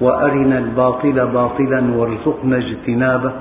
وأرنا 0.00 0.58
الباطل 0.58 1.26
باطلا 1.26 1.94
وارزقنا 1.96 2.56
اجتنابه 2.56 3.32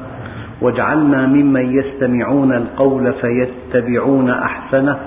واجعلنا 0.62 1.28
ممن 1.28 1.80
يستمعون 1.80 2.54
القول 2.54 3.14
فيتبعون 3.14 4.30
أحسنه 4.30 5.00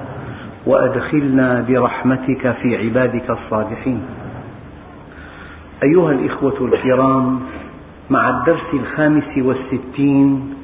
وأدخلنا 0.67 1.65
برحمتك 1.69 2.53
في 2.63 2.77
عبادك 2.77 3.31
الصالحين. 3.31 4.01
أيها 5.83 6.13
الإخوة 6.13 6.55
الكرام 6.61 7.41
مع 8.11 8.31
الدرس 8.31 8.75
الخامس 8.75 9.39
والستين 9.39 10.55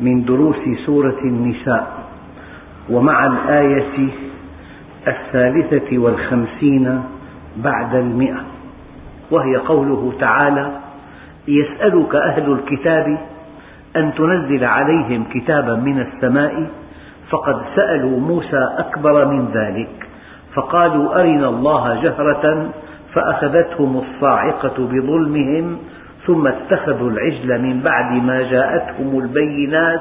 من 0.00 0.24
دروس 0.24 0.56
سورة 0.86 1.18
النساء 1.24 2.06
ومع 2.90 3.26
الآية 3.26 4.08
الثالثة 5.08 5.98
والخمسين 5.98 7.02
بعد 7.56 7.94
المئة 7.94 8.55
وهي 9.30 9.56
قوله 9.56 10.12
تعالى 10.20 10.70
يسألك 11.48 12.14
أهل 12.14 12.52
الكتاب 12.52 13.18
أن 13.96 14.14
تنزل 14.14 14.64
عليهم 14.64 15.24
كتابا 15.34 15.74
من 15.74 16.00
السماء 16.00 16.66
فقد 17.30 17.62
سألوا 17.76 18.20
موسى 18.20 18.68
أكبر 18.78 19.24
من 19.24 19.48
ذلك 19.54 20.08
فقالوا 20.54 21.20
أرنا 21.20 21.48
الله 21.48 22.02
جهرة 22.02 22.70
فأخذتهم 23.14 23.96
الصاعقة 23.96 24.74
بظلمهم 24.78 25.78
ثم 26.26 26.46
اتخذوا 26.46 27.10
العجل 27.10 27.62
من 27.62 27.80
بعد 27.80 28.12
ما 28.22 28.42
جاءتهم 28.42 29.18
البينات 29.18 30.00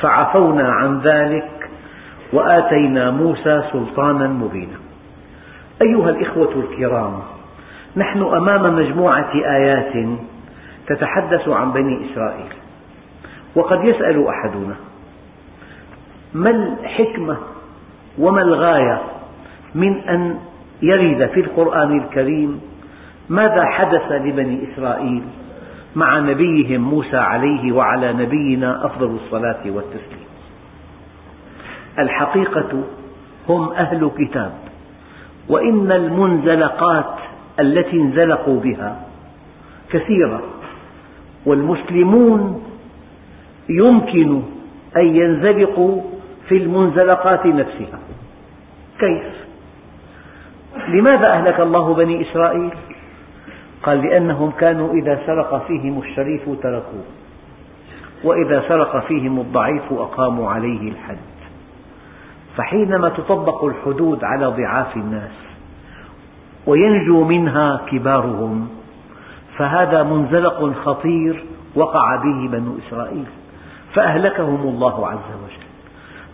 فعفونا 0.00 0.68
عن 0.72 1.00
ذلك 1.00 1.70
وآتينا 2.32 3.10
موسى 3.10 3.62
سلطانا 3.72 4.28
مبينا. 4.28 4.78
أيها 5.82 6.10
الإخوة 6.10 6.52
الكرام 6.56 7.33
نحن 7.96 8.22
أمام 8.22 8.76
مجموعة 8.76 9.32
آيات 9.34 10.08
تتحدث 10.86 11.48
عن 11.48 11.72
بني 11.72 12.10
إسرائيل 12.10 12.52
وقد 13.54 13.84
يسأل 13.84 14.26
أحدنا 14.28 14.76
ما 16.34 16.50
الحكمة 16.50 17.36
وما 18.18 18.42
الغاية 18.42 19.02
من 19.74 19.96
أن 19.98 20.38
يرد 20.82 21.30
في 21.30 21.40
القرآن 21.40 21.98
الكريم 21.98 22.60
ماذا 23.28 23.64
حدث 23.64 24.12
لبني 24.12 24.68
إسرائيل 24.72 25.22
مع 25.96 26.18
نبيهم 26.18 26.80
موسى 26.80 27.16
عليه 27.16 27.72
وعلى 27.72 28.12
نبينا 28.12 28.86
أفضل 28.86 29.18
الصلاة 29.24 29.60
والتسليم؟ 29.66 30.24
الحقيقة 31.98 32.84
هم 33.48 33.72
أهل 33.72 34.10
كتاب 34.18 34.52
وإن 35.48 35.92
المنزلقات 35.92 37.13
التي 37.60 37.96
انزلقوا 37.96 38.60
بها 38.60 39.00
كثيرة 39.90 40.42
والمسلمون 41.46 42.62
يمكن 43.68 44.42
أن 44.96 45.16
ينزلقوا 45.16 46.02
في 46.48 46.56
المنزلقات 46.56 47.46
نفسها 47.46 47.98
كيف؟ 48.98 49.44
لماذا 50.88 51.26
أهلك 51.32 51.60
الله 51.60 51.94
بني 51.94 52.30
إسرائيل؟ 52.30 52.70
قال 53.82 54.02
لأنهم 54.02 54.50
كانوا 54.50 54.94
إذا 54.94 55.20
سرق 55.26 55.66
فيهم 55.66 55.98
الشريف 55.98 56.42
تركوه 56.62 57.04
وإذا 58.24 58.64
سرق 58.68 59.06
فيهم 59.06 59.40
الضعيف 59.40 59.92
أقاموا 59.92 60.50
عليه 60.50 60.90
الحد 60.90 61.18
فحينما 62.56 63.08
تطبق 63.08 63.64
الحدود 63.64 64.24
على 64.24 64.46
ضعاف 64.46 64.96
الناس 64.96 65.30
وينجو 66.66 67.24
منها 67.24 67.80
كبارهم. 67.90 68.68
فهذا 69.56 70.02
منزلق 70.02 70.72
خطير 70.84 71.44
وقع 71.74 72.16
به 72.16 72.48
بنو 72.48 72.78
إسرائيل 72.88 73.26
فأهلكهم 73.94 74.60
الله 74.60 75.08
عز 75.08 75.30
وجل. 75.44 75.64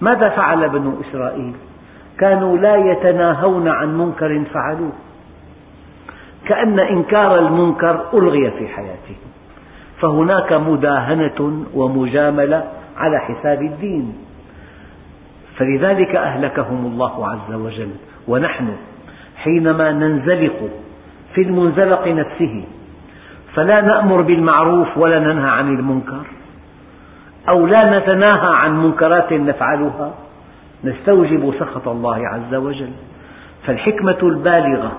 ماذا 0.00 0.28
فعل 0.28 0.68
بنو 0.68 0.92
إسرائيل؟ 1.00 1.54
كانوا 2.18 2.58
لا 2.58 2.76
يتناهون 2.76 3.68
عن 3.68 3.98
منكر 3.98 4.44
فعلوه. 4.54 4.92
كأن 6.46 6.80
إنكار 6.80 7.38
المنكر 7.38 8.04
ألغي 8.14 8.50
في 8.50 8.68
حياتهم. 8.68 9.30
فهناك 10.00 10.52
مداهنة 10.52 11.64
ومجاملة 11.74 12.64
على 12.96 13.18
حساب 13.18 13.62
الدين. 13.62 14.14
فلذلك 15.56 16.16
أهلكهم 16.16 16.86
الله 16.86 17.28
عز 17.28 17.54
وجل. 17.54 17.90
ونحن 18.28 18.68
حينما 19.42 19.92
ننزلق 19.92 20.70
في 21.34 21.42
المنزلق 21.42 22.08
نفسه 22.08 22.64
فلا 23.54 23.80
نأمر 23.80 24.22
بالمعروف 24.22 24.98
ولا 24.98 25.18
ننهى 25.18 25.50
عن 25.50 25.74
المنكر 25.74 26.22
أو 27.48 27.66
لا 27.66 27.98
نتناهى 27.98 28.54
عن 28.54 28.82
منكرات 28.82 29.32
نفعلها 29.32 30.14
نستوجب 30.84 31.54
سخط 31.58 31.88
الله 31.88 32.28
عز 32.28 32.54
وجل. 32.54 32.90
فالحكمة 33.66 34.18
البالغة 34.22 34.92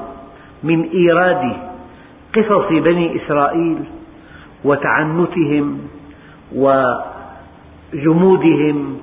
من 0.64 0.90
إيراد 0.90 1.56
قصص 2.36 2.68
بني 2.70 3.16
إسرائيل 3.16 3.78
وتعنتهم 4.64 5.80
وجمودهم 7.94 8.98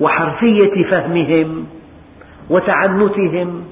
وحرفية 0.00 0.84
فهمهم 0.84 1.66
وتعنتهم 2.50 3.64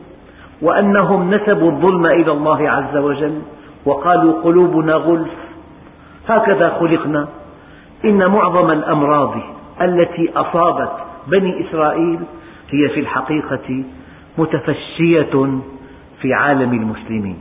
وأنهم 0.63 1.35
نسبوا 1.35 1.71
الظلم 1.71 2.07
إلى 2.07 2.33
الله 2.33 2.71
عز 2.71 2.97
وجل 2.97 3.43
وقالوا 3.85 4.43
قلوبنا 4.43 4.95
غلف. 4.95 5.35
هكذا 6.29 6.69
خلقنا. 6.81 7.29
إن 8.05 8.27
معظم 8.27 8.71
الأمراض 8.71 9.35
التي 9.83 10.31
أصابت 10.37 10.93
بني 11.27 11.69
إسرائيل 11.69 12.21
هي 12.71 12.89
في 12.89 13.01
الحقيقة 13.01 13.85
متفشية 14.39 15.61
في 16.21 16.35
عالم 16.35 16.73
المسلمين. 16.73 17.39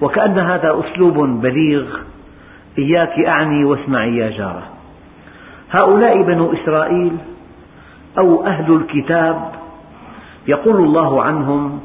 وكأن 0.00 0.38
هذا 0.38 0.80
أسلوب 0.80 1.18
بليغ. 1.18 1.84
إياك 2.78 3.26
أعني 3.26 3.64
واسمعي 3.64 4.16
يا 4.16 4.30
جارة. 4.30 4.62
هؤلاء 5.70 6.22
بنو 6.22 6.52
إسرائيل 6.52 7.16
أو 8.18 8.46
أهل 8.46 8.72
الكتاب 8.72 9.52
يقول 10.48 10.76
الله 10.76 11.22
عنهم 11.22 11.80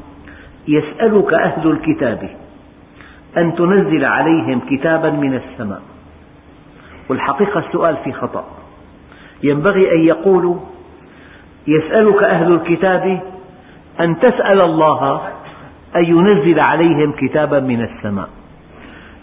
يسألك 0.68 1.34
أهل 1.34 1.70
الكتاب 1.70 2.30
أن 3.36 3.54
تنزل 3.54 4.04
عليهم 4.04 4.60
كتابا 4.70 5.10
من 5.10 5.34
السماء. 5.34 5.82
والحقيقة 7.08 7.58
السؤال 7.58 7.96
في 7.96 8.12
خطأ. 8.12 8.44
ينبغي 9.42 9.94
أن 9.94 10.00
يقولوا 10.00 10.56
يسألك 11.66 12.22
أهل 12.22 12.52
الكتاب 12.52 13.20
أن 14.00 14.18
تسأل 14.18 14.60
الله 14.60 15.20
أن 15.96 16.04
ينزل 16.04 16.60
عليهم 16.60 17.12
كتابا 17.12 17.60
من 17.60 17.80
السماء. 17.80 18.28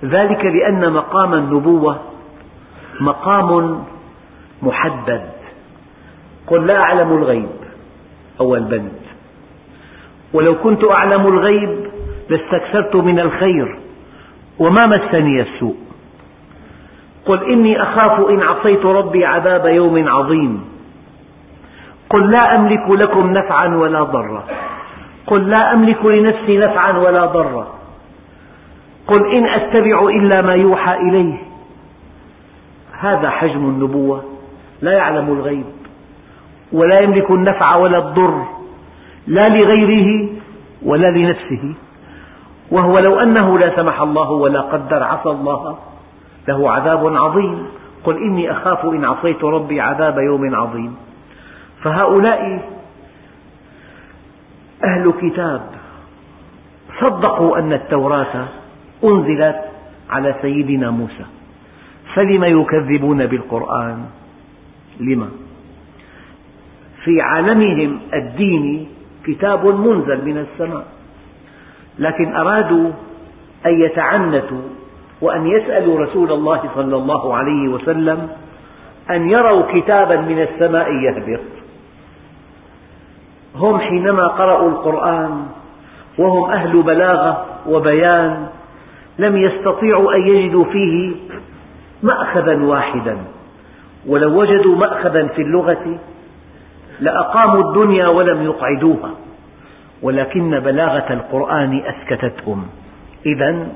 ذلك 0.03 0.45
لأن 0.45 0.93
مقام 0.93 1.33
النبوة 1.33 1.99
مقام 2.99 3.83
محدد. 4.61 5.21
قل 6.47 6.67
لا 6.67 6.77
أعلم 6.77 7.17
الغيب 7.17 7.49
أول 8.39 8.59
بند 8.59 8.91
ولو 10.33 10.55
كنت 10.55 10.83
أعلم 10.83 11.27
الغيب 11.27 11.87
لاستكثرت 12.29 12.95
من 12.95 13.19
الخير. 13.19 13.77
وما 14.59 14.85
مسني 14.85 15.41
السوء. 15.41 15.75
قل 17.25 17.51
إني 17.51 17.83
أخاف 17.83 18.29
إن 18.29 18.41
عصيت 18.41 18.85
ربي 18.85 19.25
عذاب 19.25 19.65
يوم 19.65 20.09
عظيم. 20.09 20.71
قل 22.09 22.31
لا 22.31 22.55
أملك 22.55 22.89
لكم 22.89 23.33
نفعا 23.33 23.75
ولا 23.75 24.03
ضرا. 24.03 24.43
قل 25.27 25.49
لا 25.49 25.73
أملك 25.73 26.05
لنفسي 26.05 26.57
نفعا 26.57 26.97
ولا 26.97 27.25
ضرا. 27.25 27.67
قل 29.07 29.31
إن 29.31 29.45
أتبع 29.45 30.01
إلا 30.01 30.41
ما 30.41 30.53
يوحى 30.53 30.95
إليه. 30.95 31.37
هذا 32.99 33.29
حجم 33.29 33.59
النبوة. 33.59 34.23
لا 34.81 34.91
يعلم 34.91 35.33
الغيب. 35.33 35.65
ولا 36.71 36.99
يملك 36.99 37.31
النفع 37.31 37.75
ولا 37.75 37.97
الضر. 37.97 38.60
لا 39.31 39.49
لغيره 39.49 40.29
ولا 40.83 41.07
لنفسه. 41.07 41.73
وهو 42.71 42.99
لو 42.99 43.19
أنه 43.19 43.59
لا 43.59 43.75
سمح 43.75 44.01
الله 44.01 44.31
ولا 44.31 44.61
قدر 44.61 45.03
عصى 45.03 45.29
الله 45.29 45.77
له 46.47 46.71
عذاب 46.71 47.15
عظيم. 47.15 47.67
قل 48.03 48.17
إني 48.17 48.51
أخاف 48.51 48.85
إن 48.85 49.05
عصيت 49.05 49.43
ربي 49.43 49.81
عذاب 49.81 50.17
يوم 50.17 50.55
عظيم. 50.55 50.95
فهؤلاء 51.83 52.41
أهل 54.83 55.13
كتاب 55.21 55.61
صدقوا 56.99 57.57
أن 57.59 57.73
التوراة 57.73 58.35
أنزلت 59.03 59.61
على 60.09 60.35
سيدنا 60.41 60.91
موسى. 60.91 61.25
فلم 62.13 62.43
يكذبون 62.43 63.25
بالقرآن؟ 63.25 64.05
لما؟ 64.99 65.29
في 67.03 67.21
عالمهم 67.21 67.99
الديني 68.13 68.87
كتاب 69.25 69.65
منزل 69.65 70.25
من 70.25 70.37
السماء. 70.37 70.85
لكن 71.99 72.35
أرادوا 72.35 72.91
أن 73.65 73.81
يتعنتوا 73.81 74.61
وأن 75.21 75.47
يسألوا 75.47 75.99
رسول 75.99 76.31
الله 76.31 76.61
صلى 76.75 76.95
الله 76.95 77.35
عليه 77.35 77.67
وسلم 77.67 78.29
أن 79.09 79.29
يروا 79.29 79.63
كتابا 79.73 80.15
من 80.21 80.41
السماء 80.41 80.91
يهبط. 80.91 81.41
هم 83.55 83.79
حينما 83.79 84.27
قرأوا 84.27 84.69
القرآن 84.69 85.45
وهم 86.17 86.51
أهل 86.51 86.81
بلاغة 86.81 87.45
وبيان 87.67 88.47
لم 89.19 89.37
يستطيعوا 89.37 90.13
أن 90.13 90.27
يجدوا 90.27 90.65
فيه 90.65 91.15
مأخذا 92.03 92.63
واحدا. 92.63 93.17
ولو 94.07 94.41
وجدوا 94.41 94.75
مأخذا 94.75 95.27
في 95.27 95.41
اللغة 95.41 95.99
لأقاموا 97.01 97.69
الدنيا 97.69 98.07
ولم 98.07 98.43
يقعدوها 98.45 99.11
ولكن 100.01 100.59
بلاغة 100.59 101.13
القرآن 101.13 101.81
أسكتتهم. 101.85 102.67
إذا 103.25 103.67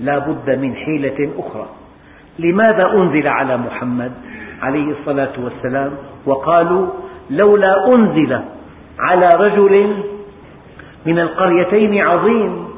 لا 0.00 0.18
بد 0.18 0.50
من 0.50 0.74
حيلة 0.74 1.30
أخرى. 1.38 1.66
لماذا 2.38 2.92
أنزل 2.92 3.28
على 3.28 3.56
محمد 3.56 4.12
عليه 4.62 4.92
الصلاة 5.00 5.32
والسلام؟ 5.38 5.92
وقالوا 6.26 6.86
لولا 7.30 7.94
أنزل 7.94 8.40
على 8.98 9.28
رجل 9.34 10.02
من 11.06 11.18
القريتين 11.18 11.98
عظيم 12.00 12.68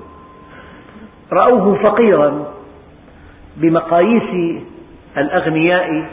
رأوه 1.32 1.82
فقيرا 1.82 2.52
بمقاييس 3.56 4.62
الأغنياء 5.16 6.04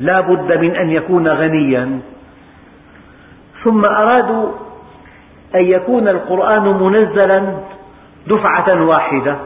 لا 0.00 0.20
بد 0.20 0.58
من 0.58 0.76
أن 0.76 0.90
يكون 0.90 1.28
غنيا. 1.28 2.00
ثم 3.66 3.84
أرادوا 3.84 4.48
أن 5.54 5.64
يكون 5.64 6.08
القرآن 6.08 6.62
منزلا 6.62 7.42
دفعة 8.26 8.84
واحدة 8.84 9.36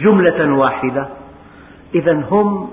جملة 0.00 0.56
واحدة. 0.56 1.06
إذا 1.94 2.24
هم 2.30 2.70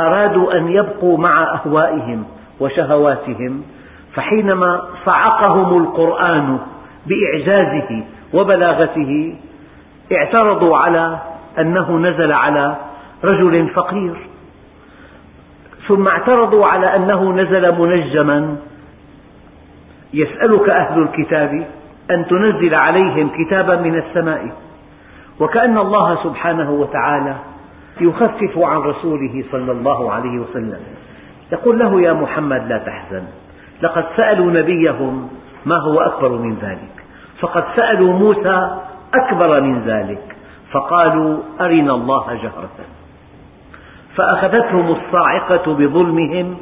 أرادوا 0.00 0.58
أن 0.58 0.68
يبقوا 0.68 1.18
مع 1.18 1.54
أهوائهم 1.54 2.24
وشهواتهم 2.60 3.62
فحينما 4.14 4.82
صعقهم 5.04 5.82
القرآن 5.82 6.58
بإعجازه 7.06 8.04
وبلاغته 8.34 9.36
اعترضوا 10.12 10.76
على 10.76 11.18
أنه 11.58 11.98
نزل 11.98 12.32
على 12.32 12.76
رجل 13.24 13.68
فقير. 13.68 14.16
ثم 15.88 16.08
اعترضوا 16.08 16.66
على 16.66 16.96
أنه 16.96 17.32
نزل 17.32 17.78
منجما 17.78 18.56
يسألك 20.14 20.68
أهل 20.68 21.02
الكتاب 21.02 21.66
أن 22.10 22.26
تنزل 22.26 22.74
عليهم 22.74 23.28
كتابا 23.28 23.76
من 23.76 23.98
السماء 23.98 24.52
وكأن 25.40 25.78
الله 25.78 26.24
سبحانه 26.24 26.70
وتعالى 26.70 27.36
يخفف 28.00 28.58
عن 28.58 28.78
رسوله 28.78 29.44
صلى 29.52 29.72
الله 29.72 30.12
عليه 30.12 30.38
وسلم. 30.38 30.80
يقول 31.52 31.78
له 31.78 32.00
يا 32.00 32.12
محمد 32.12 32.68
لا 32.68 32.78
تحزن 32.78 33.22
لقد 33.82 34.04
سألوا 34.16 34.50
نبيهم 34.50 35.28
ما 35.66 35.76
هو 35.76 36.00
أكبر 36.00 36.28
من 36.28 36.54
ذلك 36.62 37.04
فقد 37.40 37.64
سألوا 37.76 38.12
موسى 38.12 38.80
أكبر 39.14 39.60
من 39.60 39.82
ذلك 39.86 40.36
فقالوا 40.72 41.38
أرنا 41.60 41.94
الله 41.94 42.34
جهرة. 42.34 42.78
فأخذتهم 44.16 44.90
الصاعقة 44.90 45.74
بظلمهم 45.74 46.56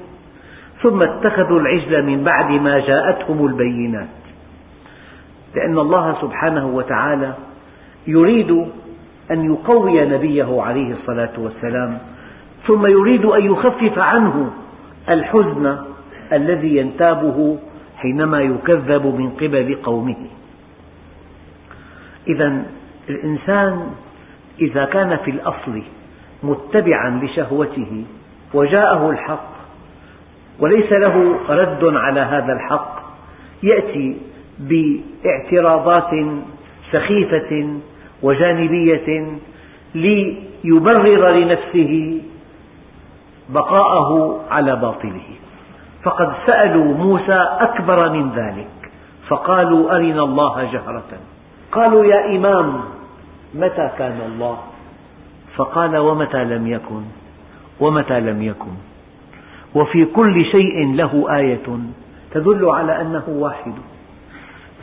ثم 0.83 1.03
اتخذوا 1.03 1.61
العجل 1.61 2.03
من 2.03 2.25
بعد 2.25 2.51
ما 2.51 2.79
جاءتهم 2.79 3.47
البينات. 3.47 4.09
لأن 5.55 5.79
الله 5.79 6.17
سبحانه 6.21 6.67
وتعالى 6.67 7.35
يريد 8.07 8.51
أن 9.31 9.45
يقوي 9.45 10.07
نبيه 10.07 10.63
عليه 10.63 10.93
الصلاة 10.93 11.33
والسلام 11.39 11.99
ثم 12.67 12.87
يريد 12.87 13.25
أن 13.25 13.45
يخفف 13.45 13.99
عنه 13.99 14.51
الحزن 15.09 15.79
الذي 16.33 16.77
ينتابه 16.77 17.59
حينما 17.97 18.41
يكذب 18.41 19.07
من 19.07 19.31
قبل 19.31 19.79
قومه. 19.83 20.17
إذا 22.29 22.63
الإنسان 23.09 23.91
إذا 24.61 24.85
كان 24.85 25.17
في 25.17 25.31
الأصل 25.31 25.83
متبعا 26.43 27.21
لشهوته 27.23 28.05
وجاءه 28.55 29.11
الحق 29.11 29.56
وليس 30.61 30.93
له 30.93 31.37
رد 31.49 31.85
على 31.85 32.21
هذا 32.21 32.53
الحق. 32.53 32.97
يأتي 33.63 34.17
باعتراضات 34.59 36.11
سخيفة 36.93 37.81
وجانبية 38.23 39.27
ليبرر 39.95 41.31
لنفسه 41.31 42.21
بقاءه 43.49 44.41
على 44.51 44.77
باطله. 44.77 45.29
فقد 46.03 46.33
سألوا 46.47 46.95
موسى 46.95 47.49
أكبر 47.61 48.11
من 48.11 48.31
ذلك 48.31 48.91
فقالوا 49.29 49.97
أرنا 49.97 50.23
الله 50.23 50.73
جهرة. 50.73 51.11
قالوا 51.73 52.05
يا 52.05 52.37
إمام 52.37 52.81
متى 53.55 53.91
كان 53.99 54.21
الله؟ 54.27 54.59
فقال 55.57 55.97
ومتى 55.97 56.45
لم 56.45 56.67
يكن؟ 56.67 57.03
ومتى 57.81 58.21
لم 58.21 58.43
يكن؟ 58.43 58.75
وفي 59.77 60.05
كل 60.05 60.45
شيء 60.45 60.95
له 60.95 61.37
آية 61.37 61.69
تدل 62.33 62.69
على 62.69 63.01
أنه 63.01 63.25
واحد. 63.29 63.73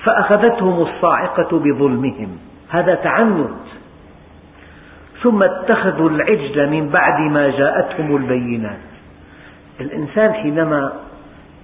فأخذتهم 0.04 0.82
الصاعقة 0.82 1.60
بظلمهم. 1.60 2.38
هذا 2.70 2.96
تعنت. 2.96 3.50
ثم 5.22 5.44
اتخذوا 5.44 6.10
العجل 6.10 6.70
من 6.70 6.90
بعد 6.90 7.32
ما 7.32 7.50
جاءتهم 7.50 8.16
البينات. 8.16 8.80
الإنسان 9.80 10.34
حينما 10.34 10.94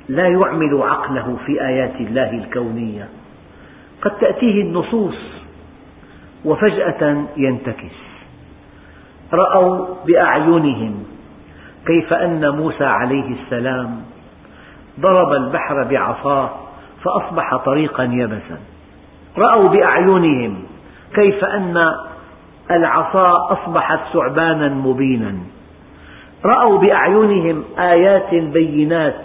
لا 0.10 0.28
يعمل 0.28 0.82
عقله 0.82 1.38
في 1.46 1.62
آيات 1.62 1.96
الله 1.96 2.32
الكونية 2.32 3.08
قد 4.02 4.12
تأتيه 4.12 4.62
النصوص 4.62 5.18
وفجأة 6.46 7.24
ينتكس. 7.38 7.96
رأوا 9.34 9.86
بأعينهم 10.06 11.04
كيف 11.88 12.14
أن 12.14 12.50
موسى 12.50 12.86
عليه 12.86 13.36
السلام 13.42 14.02
ضرب 15.00 15.34
البحر 15.34 15.84
بعصاه 15.84 16.50
فأصبح 17.04 17.56
طريقا 17.56 18.04
يبسا. 18.04 18.60
رأوا 19.38 19.70
بأعينهم 19.70 20.64
كيف 21.16 21.44
أن 21.44 21.96
العصا 22.72 23.54
أصبحت 23.54 24.00
ثعبانا 24.14 24.70
مبينا. 24.70 25.36
رأوا 26.46 26.80
بأعينهم 26.80 27.64
آيات 27.80 28.36
بينات 28.36 29.22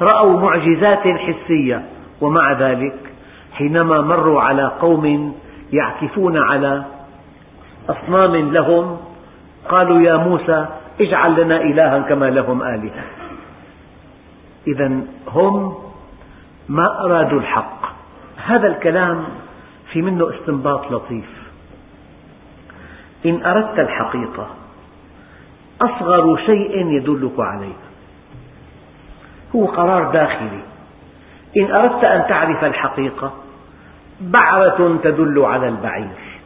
رأوا 0.00 0.40
معجزات 0.40 1.08
حسية. 1.08 1.82
ومع 2.20 2.52
ذلك 2.52 2.94
حينما 3.52 4.00
مروا 4.00 4.42
على 4.42 4.70
قوم 4.80 5.34
يعكفون 5.72 6.38
على 6.38 6.84
أصنام 7.88 8.52
لهم 8.52 8.96
قالوا 9.68 10.00
يا 10.00 10.16
موسى 10.16 10.66
اجعل 11.00 11.44
لنا 11.44 11.56
إلها 11.56 11.98
كما 11.98 12.30
لهم 12.30 12.62
آلهة. 12.62 13.04
إذا 14.66 15.00
هم 15.28 15.74
ما 16.68 17.04
أرادوا 17.04 17.40
الحق. 17.40 17.80
هذا 18.36 18.66
الكلام 18.66 19.24
في 19.92 20.02
منه 20.02 20.30
استنباط 20.30 20.92
لطيف. 20.92 21.50
إن 23.26 23.44
أردت 23.44 23.78
الحقيقة 23.78 24.46
أصغر 25.82 26.36
شيء 26.46 26.86
يدلك 26.86 27.40
عليه. 27.40 27.80
هو 29.56 29.66
قرار 29.66 30.12
داخلي. 30.12 30.60
إن 31.56 31.70
أردت 31.74 32.04
أن 32.04 32.28
تعرف 32.28 32.64
الحقيقة 32.64 33.32
بعرة 34.20 34.98
تدل 35.02 35.44
على 35.44 35.68
البعير 35.68 36.40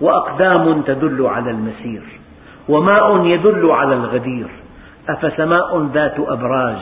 وأقدام 0.00 0.82
تدل 0.82 1.26
على 1.26 1.50
المسير. 1.50 2.19
وماء 2.70 3.26
يدل 3.26 3.70
على 3.70 3.94
الغدير. 3.94 4.48
أفسماء 5.08 5.86
ذات 5.86 6.14
أبراج 6.18 6.78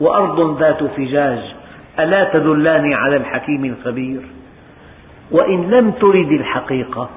وأرض 0.00 0.58
ذات 0.60 0.84
فجاج 0.84 1.54
ألا 1.98 2.32
تدلان 2.32 2.92
على 2.92 3.16
الحكيم 3.16 3.64
الخبير؟ 3.64 4.20
وإن 5.30 5.70
لم 5.70 5.90
ترد 5.90 6.32
الحقيقة 6.32 7.08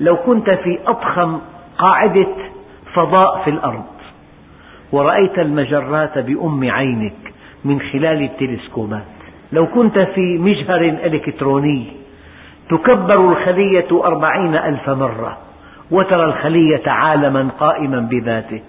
لو 0.00 0.16
كنت 0.16 0.50
في 0.50 0.78
أضخم 0.86 1.38
قاعدة 1.78 2.34
فضاء 2.94 3.42
في 3.44 3.50
الأرض 3.50 3.84
ورأيت 4.92 5.38
المجرات 5.38 6.18
بأم 6.18 6.70
عينك 6.70 7.34
من 7.64 7.80
خلال 7.80 8.22
التلسكوبات. 8.22 9.04
لو 9.52 9.66
كنت 9.66 9.98
في 9.98 10.38
مجهر 10.38 10.80
إلكتروني 10.80 11.86
تكبر 12.70 13.32
الخلية 13.32 14.04
أربعين 14.04 14.54
ألف 14.54 14.90
مرة. 14.90 15.47
وترى 15.90 16.24
الخلية 16.24 16.88
عالما 16.88 17.48
قائما 17.60 18.00
بذاته. 18.00 18.60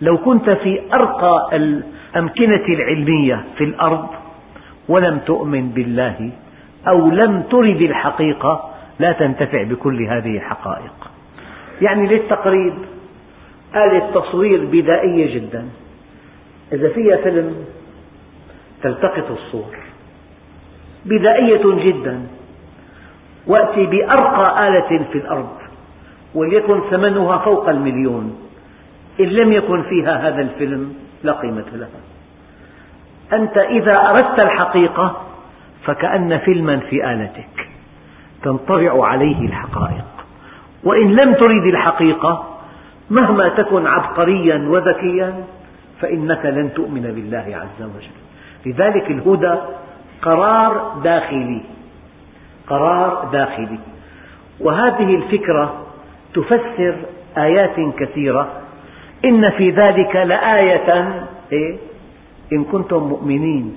لو 0.00 0.18
كنت 0.18 0.50
في 0.50 0.80
أرقى 0.94 1.56
الأمكنة 1.56 2.64
العلمية 2.68 3.44
في 3.58 3.64
الأرض 3.64 4.08
ولم 4.88 5.18
تؤمن 5.18 5.68
بالله 5.68 6.30
أو 6.88 7.10
لم 7.10 7.42
ترد 7.42 7.82
الحقيقة 7.82 8.70
لا 8.98 9.12
تنتفع 9.12 9.62
بكل 9.62 10.02
هذه 10.02 10.36
الحقائق. 10.36 11.10
يعني 11.82 12.06
للتقريب 12.06 12.74
آلة 13.76 14.10
تصوير 14.14 14.64
بدائية 14.64 15.34
جدا. 15.34 15.68
إذا 16.72 16.88
فيها 16.88 17.16
فيلم 17.16 17.54
تلتقط 18.82 19.30
الصور. 19.30 19.76
بدائية 21.04 21.90
جدا. 21.90 22.26
وأتي 23.46 23.86
بأرقى 23.86 24.68
آلة 24.68 25.04
في 25.12 25.18
الأرض. 25.18 25.69
وليكن 26.34 26.80
ثمنها 26.90 27.38
فوق 27.38 27.68
المليون. 27.68 28.38
إن 29.20 29.26
لم 29.26 29.52
يكن 29.52 29.82
فيها 29.82 30.28
هذا 30.28 30.40
الفيلم 30.40 30.94
لا 31.22 31.32
قيمة 31.32 31.64
لها. 31.72 32.00
أنت 33.32 33.58
إذا 33.58 34.08
أردت 34.10 34.38
الحقيقة 34.38 35.16
فكأن 35.84 36.38
فيلما 36.38 36.76
في 36.76 37.12
آلتك 37.12 37.68
تنطبع 38.42 39.06
عليه 39.06 39.46
الحقائق. 39.46 40.04
وإن 40.84 41.12
لم 41.16 41.34
ترد 41.34 41.66
الحقيقة 41.66 42.58
مهما 43.10 43.48
تكن 43.48 43.86
عبقريا 43.86 44.68
وذكيا 44.68 45.44
فإنك 46.00 46.46
لن 46.46 46.74
تؤمن 46.74 47.02
بالله 47.02 47.56
عز 47.56 47.82
وجل. 47.82 48.20
لذلك 48.66 49.10
الهدى 49.10 49.54
قرار 50.22 51.00
داخلي. 51.04 51.60
قرار 52.68 53.28
داخلي. 53.32 53.78
وهذه 54.60 55.14
الفكرة 55.14 55.86
تفسر 56.34 56.96
آيات 57.38 57.94
كثيرة. 57.98 58.52
إن 59.24 59.50
في 59.50 59.70
ذلك 59.70 60.16
لآية 60.16 61.26
إيه؟ 61.52 61.76
إن 62.52 62.64
كنتم 62.64 63.02
مؤمنين. 63.02 63.76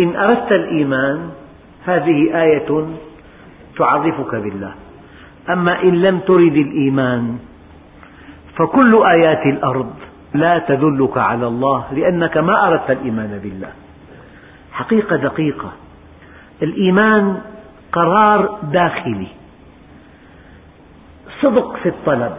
إن 0.00 0.16
أردت 0.16 0.52
الإيمان 0.52 1.30
هذه 1.86 2.42
آية 2.42 2.86
تعرفك 3.78 4.34
بالله. 4.34 4.74
أما 5.50 5.82
إن 5.82 6.02
لم 6.02 6.18
ترد 6.18 6.56
الإيمان 6.56 7.38
فكل 8.56 9.02
آيات 9.06 9.46
الأرض 9.46 9.94
لا 10.34 10.58
تدلك 10.58 11.18
على 11.18 11.46
الله 11.46 11.84
لأنك 11.92 12.36
ما 12.36 12.68
أردت 12.68 12.90
الإيمان 12.90 13.40
بالله. 13.42 13.72
حقيقة 14.72 15.16
دقيقة. 15.16 15.72
الإيمان 16.62 17.40
قرار 17.92 18.58
داخلي. 18.72 19.37
صدق 21.42 21.76
في 21.76 21.88
الطلب. 21.88 22.36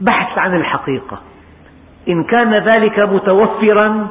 بحث 0.00 0.38
عن 0.38 0.56
الحقيقة. 0.56 1.20
إن 2.08 2.24
كان 2.24 2.54
ذلك 2.54 2.98
متوفرا 2.98 4.08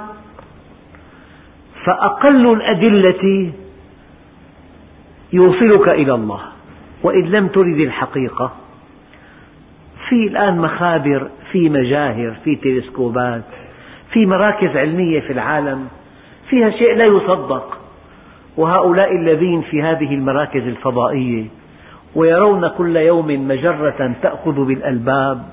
فأقل 1.86 2.54
الأدلة 2.54 3.52
يوصلك 5.34 5.90
إلى 5.90 6.14
الله. 6.14 6.42
وإن 7.04 7.26
لم 7.26 7.48
ترد 7.48 7.80
الحقيقة 7.80 8.52
في 10.10 10.28
الآن 10.28 10.58
مخابر 10.58 11.30
في 11.52 11.70
مجاهر 11.70 12.36
في 12.44 12.56
تلسكوبات 12.56 13.44
في 14.12 14.26
مراكز 14.26 14.78
علمية 14.78 15.20
في 15.20 15.34
العالم 15.34 15.88
فيها 16.50 16.70
شيء 16.70 16.96
لا 16.96 17.06
يصدق. 17.06 17.78
وهؤلاء 18.58 19.16
الذين 19.16 19.62
في 19.62 19.82
هذه 19.82 20.14
المراكز 20.14 20.62
الفضائية 20.62 21.46
ويرون 22.18 22.68
كل 22.68 22.98
يوم 22.98 23.48
مجرة 23.48 24.16
تأخذ 24.22 24.66
بالألباب. 24.66 25.44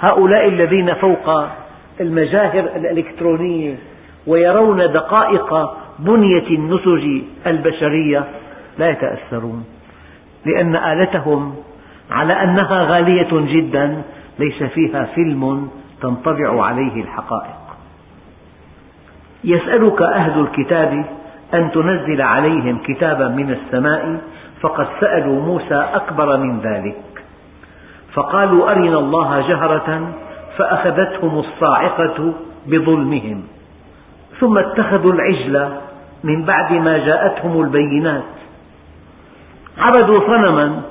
هؤلاء 0.00 0.48
الذين 0.48 0.94
فوق 0.94 1.48
المجاهر 2.00 2.64
الإلكترونية 2.76 3.74
ويرون 4.26 4.78
دقائق 4.92 5.70
بنية 5.98 6.48
النسج 6.48 7.22
البشرية 7.46 8.24
لا 8.78 8.90
يتأثرون 8.90 9.64
لأن 10.46 10.76
آلتهم 10.76 11.54
على 12.10 12.32
أنها 12.32 12.84
غالية 12.84 13.28
جدا 13.32 14.02
ليس 14.38 14.62
فيها 14.62 15.04
فيلم 15.04 15.68
تنطبع 16.02 16.64
عليه 16.64 17.02
الحقائق. 17.02 17.60
يسألك 19.44 20.02
أهل 20.02 20.40
الكتاب 20.40 21.04
أن 21.54 21.70
تنزل 21.70 22.22
عليهم 22.22 22.78
كتابا 22.78 23.28
من 23.28 23.50
السماء 23.50 24.20
فقد 24.60 24.86
سألوا 25.00 25.42
موسى 25.42 25.74
أكبر 25.74 26.36
من 26.36 26.60
ذلك. 26.60 26.96
فقالوا 28.12 28.70
أرنا 28.70 28.98
الله 28.98 29.48
جهرة 29.48 30.12
فأخذتهم 30.56 31.38
الصاعقة 31.38 32.34
بظلمهم. 32.66 33.42
ثم 34.40 34.58
اتخذوا 34.58 35.12
العجل 35.12 35.68
من 36.24 36.44
بعد 36.44 36.72
ما 36.72 36.98
جاءتهم 36.98 37.60
البينات. 37.60 38.22
عبدوا 39.78 40.20
صنما 40.20 40.82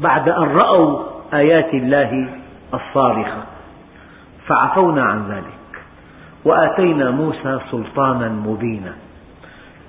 بعد 0.00 0.28
أن 0.28 0.56
رأوا 0.56 1.02
آيات 1.34 1.74
الله 1.74 2.28
الصارخة. 2.74 3.42
فعفونا 4.46 5.02
عن 5.02 5.28
ذلك. 5.30 5.82
وآتينا 6.44 7.10
موسى 7.10 7.58
سلطانا 7.70 8.28
مبينا. 8.28 9.07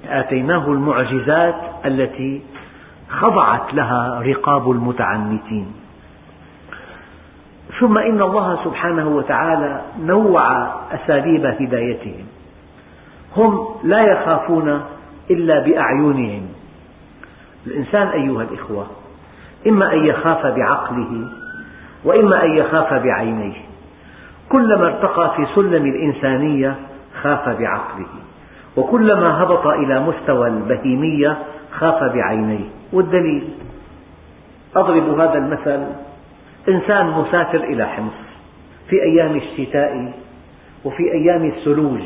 آتيناه 0.08 0.72
المعجزات 0.72 1.56
التي 1.86 2.42
خضعت 3.10 3.74
لها 3.74 4.22
رقاب 4.26 4.72
المتعنتين. 4.72 5.72
ثم 7.80 7.98
إن 7.98 8.22
الله 8.22 8.64
سبحانه 8.64 9.08
وتعالى 9.08 9.82
نوع 10.02 10.68
أساليب 10.92 11.46
هدايتهم. 11.46 12.26
هم 13.38 13.68
لا 13.84 14.00
يخافون 14.02 14.82
إلا 15.32 15.60
بأعينهم. 15.60 16.48
الإنسان 17.68 18.08
أيها 18.08 18.44
الإخوة 18.44 18.88
إما 19.68 19.94
أن 19.94 20.06
يخاف 20.06 20.46
بعقله 20.46 21.28
وإما 22.04 22.44
أن 22.44 22.58
يخاف 22.58 22.94
بعينيه. 22.94 23.58
كلما 24.50 24.88
ارتقى 24.88 25.36
في 25.36 25.46
سلم 25.56 25.86
الإنسانية 25.86 26.76
خاف 27.22 27.50
بعقله. 27.50 28.29
وكلما 28.80 29.44
هبط 29.44 29.68
إلى 29.68 30.00
مستوى 30.00 30.48
البهيمية 30.48 31.38
خاف 31.72 32.04
بعينيه. 32.14 32.70
والدليل؟ 32.94 33.50
أضرب 34.76 35.20
هذا 35.20 35.38
المثل. 35.38 35.88
إنسان 36.70 37.08
مسافر 37.08 37.58
إلى 37.58 37.86
حمص 37.86 38.14
في 38.90 38.96
أيام 39.04 39.36
الشتاء 39.36 40.14
وفي 40.86 41.04
أيام 41.14 41.46
الثلوج 41.46 42.02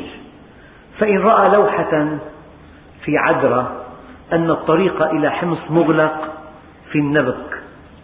فإن 0.98 1.18
رأى 1.18 1.48
لوحة 1.48 2.18
في 3.04 3.18
عدرة 3.18 3.72
أن 4.32 4.50
الطريق 4.50 5.02
إلى 5.02 5.30
حمص 5.30 5.58
مغلق 5.70 6.32
في 6.92 6.98
النبك 6.98 7.62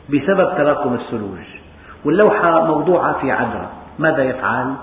بسبب 0.09 0.57
تراكم 0.57 0.95
الثلوج 0.95 1.39
واللوحة 2.05 2.67
موضوعة 2.67 3.21
في 3.21 3.31
عدرة 3.31 3.71
ماذا 3.99 4.23
يفعل؟ 4.23 4.75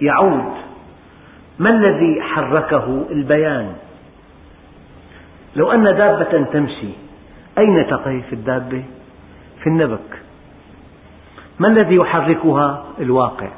يعود. 0.00 0.52
ما 1.58 1.70
الذي 1.70 2.22
حركه؟ 2.22 3.06
البيان 3.10 3.72
لو 5.56 5.72
أن 5.72 5.84
دابة 5.84 6.44
تمشي 6.52 6.88
أين 7.58 7.86
تقف 7.86 8.32
الدابة؟ 8.32 8.84
في 9.60 9.66
النبك 9.66 10.22
ما 11.58 11.68
الذي 11.68 11.94
يحركها؟ 11.94 12.84
الواقع 13.00 13.48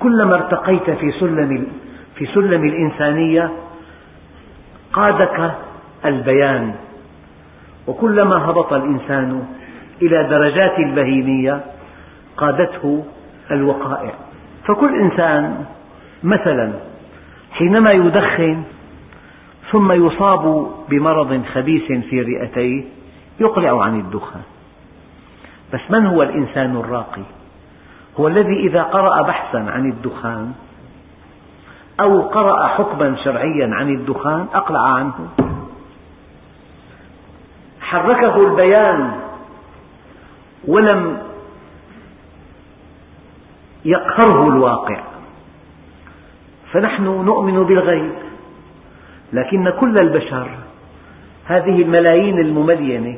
كلما 0.00 0.34
ارتقيت 0.34 0.90
في 0.90 1.12
سلم 1.20 1.66
في 2.14 2.26
سلم 2.26 2.64
الإنسانية 2.64 3.52
قادك 4.92 5.54
البيان 6.04 6.74
وكلما 7.86 8.50
هبط 8.50 8.72
الإنسان 8.72 9.44
إلى 10.02 10.28
درجات 10.28 10.78
البهيمية 10.78 11.60
قادته 12.36 13.04
الوقائع 13.50 14.12
فكل 14.64 14.94
إنسان 15.00 15.64
مثلا 16.24 16.72
حينما 17.52 17.90
يدخن 17.94 18.62
ثم 19.72 19.92
يصاب 19.92 20.70
بمرض 20.88 21.42
خبيث 21.54 21.92
في 21.92 22.20
رئتيه 22.20 22.84
يقلع 23.40 23.82
عن 23.82 24.00
الدخان. 24.00 24.42
بس 25.74 25.80
من 25.90 26.06
هو 26.06 26.22
الإنسان 26.22 26.76
الراقي؟ 26.76 27.22
هو 28.20 28.28
الذي 28.28 28.66
إذا 28.68 28.82
قرأ 28.82 29.22
بحثا 29.22 29.58
عن 29.58 29.90
الدخان 29.90 30.52
أو 32.00 32.22
قرأ 32.22 32.66
حكما 32.66 33.16
شرعيا 33.24 33.74
عن 33.74 33.94
الدخان 33.94 34.46
أقلع 34.54 34.80
عنه. 34.80 35.28
حركه 37.80 38.48
البيان 38.48 39.20
ولم 40.68 41.22
يقهره 43.84 44.48
الواقع. 44.48 45.13
فنحن 46.74 47.04
نؤمن 47.04 47.62
بالغيب. 47.62 48.12
لكن 49.32 49.70
كل 49.70 49.98
البشر 49.98 50.48
هذه 51.46 51.82
الملايين 51.82 52.38
المملينة 52.38 53.16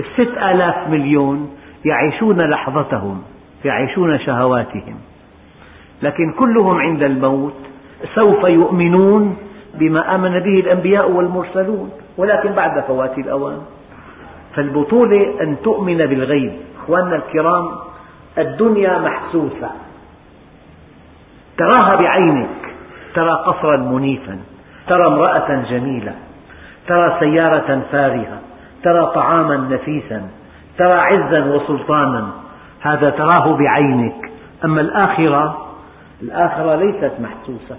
الست 0.00 0.38
آلاف 0.38 0.88
مليون 0.88 1.56
يعيشون 1.84 2.40
لحظتهم 2.40 3.22
يعيشون 3.64 4.18
شهواتهم. 4.18 4.96
لكن 6.02 6.32
كلهم 6.32 6.78
عند 6.78 7.02
الموت 7.02 7.54
سوف 8.14 8.44
يؤمنون 8.44 9.36
بما 9.74 10.14
آمن 10.14 10.38
به 10.38 10.60
الأنبياء 10.60 11.10
والمرسلون 11.10 11.90
ولكن 12.16 12.52
بعد 12.52 12.80
فوات 12.80 13.18
الأوان. 13.18 13.58
فالبطولة 14.54 15.42
أن 15.42 15.56
تؤمن 15.64 15.98
بالغيب. 15.98 16.52
أخواننا 16.82 17.16
الكرام 17.16 17.68
الدنيا 18.38 18.98
محسوسة. 18.98 19.85
تراها 21.58 21.96
بعينك 21.96 22.74
ترى 23.14 23.32
قصرا 23.32 23.76
منيفا 23.76 24.38
ترى 24.88 25.06
امرأة 25.06 25.64
جميلة 25.70 26.14
ترى 26.88 27.16
سيارة 27.20 27.82
فارهة 27.92 28.40
ترى 28.82 29.12
طعاما 29.14 29.56
نفيسا 29.56 30.28
ترى 30.78 30.92
عزا 30.92 31.44
وسلطانا. 31.44 32.30
هذا 32.80 33.10
تراه 33.10 33.56
بعينك. 33.56 34.30
أما 34.64 34.80
الآخرة 34.80 35.66
الآخرة 36.22 36.74
ليست 36.74 37.12
محسوسة. 37.20 37.76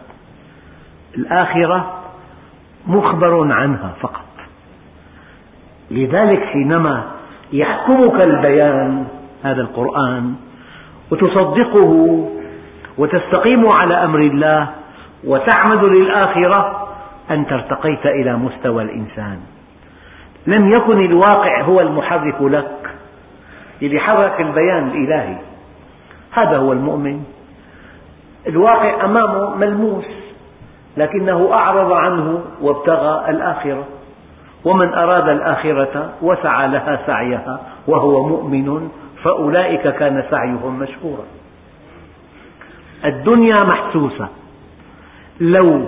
الآخرة 1.18 1.94
مخبر 2.88 3.54
عنها 3.54 3.94
فقط. 4.00 4.26
لذلك 5.92 6.44
حينما 6.44 7.04
يحكمك 7.54 8.22
البيان 8.22 9.06
هذا 9.44 9.62
القرآن 9.62 10.36
وتصدقه 11.12 12.30
وتستقيم 12.98 13.68
على 13.68 13.94
أمر 14.04 14.20
الله 14.20 14.68
وتعمد 15.24 15.84
للآخرة 15.84 16.88
أنت 17.32 17.52
ارتقيت 17.52 18.06
إلى 18.06 18.38
مستوى 18.38 18.84
الإنسان. 18.84 19.40
لم 20.48 20.72
يكن 20.72 21.06
الواقع 21.06 21.62
هو 21.62 21.82
المحرك 21.82 22.42
لك 22.42 22.90
الذي 23.82 24.00
حرك 24.00 24.42
البيان 24.42 24.88
الإلهي. 24.88 25.36
هذا 26.32 26.58
هو 26.58 26.72
المؤمن. 26.72 27.24
الواقع 28.48 29.06
أمامه 29.06 29.56
ملموس 29.56 30.06
لكنه 30.98 31.54
أعرض 31.54 31.92
عنه 31.92 32.42
وابتغى 32.62 33.30
الآخرة. 33.30 33.84
ومن 34.66 34.94
أراد 34.94 35.30
الآخرة 35.30 36.10
وسعى 36.22 36.68
لها 36.68 37.00
سعيها 37.08 37.60
وهو 37.88 38.28
مؤمن 38.28 38.90
فأولئك 39.24 39.88
كان 39.88 40.24
سعيهم 40.32 40.80
مشكورا. 40.80 41.24
الدنيا 43.06 43.64
محسوسة. 43.64 44.28
لو 45.40 45.86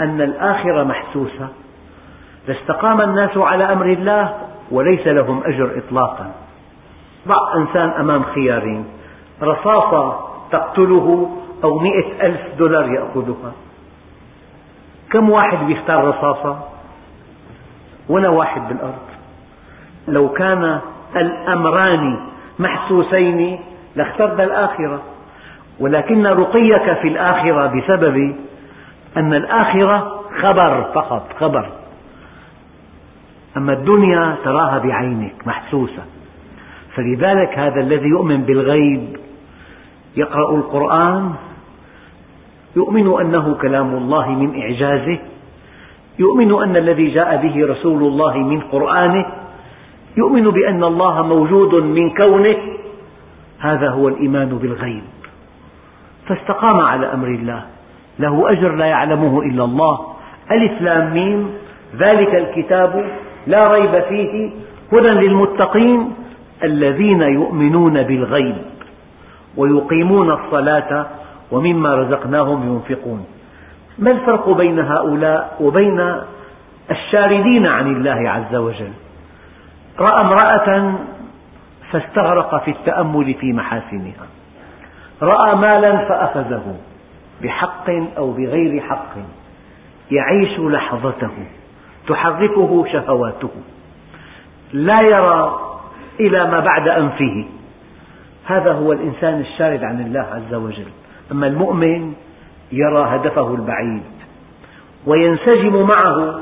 أن 0.00 0.20
الآخرة 0.20 0.84
محسوسة 0.84 1.48
لاستقام 2.48 3.00
الناس 3.00 3.36
على 3.36 3.72
أمر 3.72 3.86
الله 3.86 4.34
وليس 4.70 5.06
لهم 5.06 5.42
أجر 5.44 5.78
إطلاقا. 5.78 6.30
ضع 7.28 7.54
إنسان 7.56 7.88
أمام 7.88 8.22
خيارين 8.22 8.84
رصاصة 9.42 10.20
تقتله 10.50 11.30
أو 11.64 11.78
مئة 11.78 12.26
ألف 12.26 12.40
دولار 12.58 12.92
يأخذها. 12.92 13.52
كم 15.10 15.30
واحد 15.30 15.70
يختار 15.70 16.04
رصاصة؟ 16.08 16.58
ولا 18.08 18.28
واحد 18.28 18.68
بالأرض. 18.68 19.06
لو 20.08 20.28
كان 20.28 20.80
الأمران 21.16 22.26
محسوسين 22.58 23.60
لاخترنا 23.96 24.44
الآخرة. 24.44 25.02
ولكن 25.82 26.26
رقيك 26.26 26.92
في 26.92 27.08
الآخرة 27.08 27.66
بسبب 27.66 28.36
أن 29.16 29.34
الآخرة 29.34 30.22
خبر 30.42 30.82
فقط 30.94 31.32
خبر. 31.40 31.68
أما 33.56 33.72
الدنيا 33.72 34.36
تراها 34.44 34.78
بعينك 34.78 35.46
محسوسة. 35.46 36.02
فلذلك 36.94 37.58
هذا 37.58 37.80
الذي 37.80 38.08
يؤمن 38.08 38.42
بالغيب 38.42 39.16
يقرأ 40.16 40.56
القرآن 40.56 41.32
يؤمن 42.76 43.20
أنه 43.20 43.54
كلام 43.54 43.94
الله 43.94 44.28
من 44.30 44.60
إعجازه 44.60 45.18
يؤمن 46.18 46.62
أن 46.62 46.76
الذي 46.76 47.08
جاء 47.08 47.36
به 47.36 47.66
رسول 47.66 48.02
الله 48.02 48.38
من 48.38 48.60
قرآنه 48.60 49.26
يؤمن 50.16 50.50
بأن 50.50 50.84
الله 50.84 51.26
موجود 51.26 51.74
من 51.74 52.10
كونه. 52.10 52.56
هذا 53.58 53.90
هو 53.90 54.08
الإيمان 54.08 54.48
بالغيب. 54.48 55.11
فاستقام 56.28 56.80
على 56.80 57.12
أمر 57.12 57.26
الله. 57.26 57.62
له 58.18 58.52
أجر 58.52 58.74
لا 58.74 58.86
يعلمه 58.86 59.42
إلا 59.42 59.64
الله. 59.64 60.14
ألف 60.50 60.82
لام 60.82 61.12
ميم. 61.14 61.50
ذلك 61.96 62.34
الكتاب 62.34 63.04
لا 63.46 63.72
ريب 63.72 64.02
فيه. 64.02 64.50
هدى 64.92 65.08
للمتقين 65.08 66.14
الذين 66.64 67.22
يؤمنون 67.22 68.02
بالغيب 68.02 68.56
ويقيمون 69.56 70.30
الصلاة 70.30 71.06
ومما 71.50 71.94
رزقناهم 71.94 72.72
ينفقون. 72.72 73.26
ما 73.98 74.10
الفرق 74.10 74.48
بين 74.48 74.78
هؤلاء 74.78 75.56
وبين 75.60 76.14
الشاردين 76.90 77.66
عن 77.66 77.96
الله 77.96 78.30
عز 78.30 78.54
وجل؟ 78.54 78.92
رأى 79.98 80.20
امرأة 80.20 80.94
فاستغرق 81.90 82.64
في 82.64 82.70
التأمل 82.70 83.34
في 83.34 83.52
محاسنها. 83.52 84.26
رأى 85.22 85.56
مالا 85.56 86.08
فأخذه 86.08 86.76
بحق 87.42 87.90
أو 88.18 88.32
بغير 88.32 88.80
حق 88.80 89.14
يعيش 90.10 90.58
لحظته 90.58 91.46
تحركه 92.08 92.84
شهواته 92.92 93.50
لا 94.72 95.00
يرى 95.00 95.58
إلى 96.20 96.50
ما 96.50 96.60
بعد 96.60 96.88
أنفه. 96.88 97.44
هذا 98.44 98.72
هو 98.72 98.92
الإنسان 98.92 99.40
الشارد 99.40 99.84
عن 99.84 100.00
الله 100.00 100.20
عز 100.20 100.54
وجل. 100.54 100.88
أما 101.32 101.46
المؤمن 101.46 102.14
يرى 102.72 103.16
هدفه 103.16 103.54
البعيد 103.54 104.02
وينسجم 105.06 105.86
معه 105.86 106.40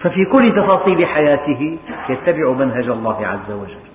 ففي 0.00 0.24
كل 0.32 0.52
تفاصيل 0.56 1.06
حياته 1.06 1.78
يتبع 2.08 2.52
منهج 2.52 2.88
الله 2.88 3.26
عز 3.26 3.52
وجل. 3.52 3.86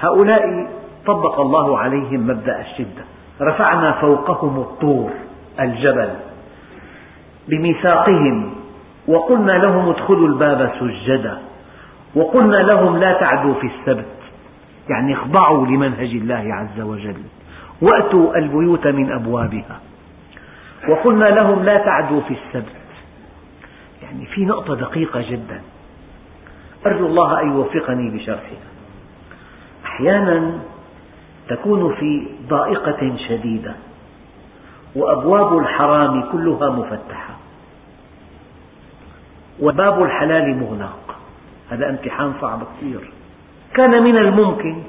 هؤلاء 0.00 0.68
طبق 1.06 1.40
الله 1.40 1.78
عليهم 1.78 2.26
مبدأ 2.26 2.60
الشدة. 2.60 3.04
رفعنا 3.40 3.92
فوقهم 3.92 4.60
الطور 4.60 5.10
الجبل 5.60 6.10
بميثاقهم 7.48 8.54
وقلنا 9.08 9.52
لهم 9.52 9.88
ادخلوا 9.88 10.28
الباب 10.28 10.72
سجدا. 10.80 11.38
وقلنا 12.14 12.56
لهم 12.56 12.96
لا 12.96 13.12
تعدوا 13.12 13.54
في 13.54 13.66
السبت 13.66 14.06
يعني 14.90 15.14
اخضعوا 15.14 15.66
لمنهج 15.66 16.10
الله 16.10 16.54
عز 16.54 16.80
وجل. 16.80 17.16
وأتوا 17.82 18.36
البيوت 18.36 18.86
من 18.86 19.12
أبوابها. 19.12 19.80
وقلنا 20.88 21.24
لهم 21.24 21.64
لا 21.64 21.78
تعدوا 21.78 22.20
في 22.20 22.34
السبت. 22.34 22.72
يعني 24.02 24.26
في 24.26 24.44
نقطة 24.44 24.74
دقيقة 24.74 25.30
جدا. 25.30 25.60
أرجو 26.86 27.06
الله 27.06 27.42
أن 27.42 27.52
يوفقني 27.52 28.10
بشرحها. 28.10 28.66
أحيانا 29.84 30.58
تكون 31.48 31.94
في 31.94 32.28
ضائقة 32.48 33.16
شديدة 33.28 33.74
وأبواب 34.96 35.58
الحرام 35.58 36.22
كلها 36.32 36.70
مفتحة 36.70 37.34
وباب 39.62 40.02
الحلال 40.02 40.56
مغلق. 40.56 41.16
هذا 41.70 41.90
امتحان 41.90 42.32
صعب 42.40 42.62
كثير. 42.76 43.12
كان 43.74 44.02
من 44.02 44.16
الممكن 44.16 44.82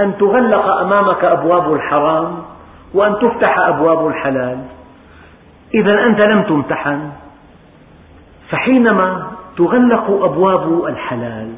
أن 0.00 0.18
تغلق 0.18 0.66
أمامك 0.66 1.24
أبواب 1.24 1.72
الحرام 1.72 2.42
وأن 2.94 3.14
تفتح 3.18 3.58
أبواب 3.58 4.06
الحلال. 4.06 4.58
إذا 5.74 6.06
أنت 6.06 6.20
لم 6.20 6.42
تمتحن 6.42 7.10
فحينما 8.48 9.26
تغلق 9.56 10.10
أبواب 10.24 10.84
الحلال 10.84 11.52